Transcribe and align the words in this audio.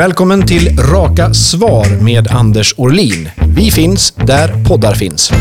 Välkommen 0.00 0.46
till 0.46 0.78
Raka 0.78 1.34
svar 1.34 2.02
med 2.02 2.28
Anders 2.30 2.74
Orlin. 2.76 3.28
Vi 3.56 3.70
finns 3.70 4.12
där 4.12 4.64
poddar 4.68 4.94
finns. 4.94 5.32